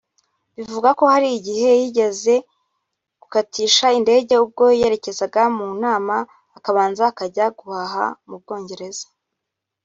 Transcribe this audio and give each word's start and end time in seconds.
Bivugwa 0.55 0.89
ko 0.99 1.03
hari 1.13 1.27
igihe 1.37 1.69
yigeze 1.81 2.33
gukatisha 3.21 3.85
indege 3.99 4.33
ubwo 4.43 4.63
yerekezaga 4.79 5.41
mu 5.55 5.67
nama 5.83 6.15
akabanza 6.57 7.01
akajya 7.11 7.45
guhaha 7.59 8.05
mu 8.27 8.35
Bwongereza 8.41 9.05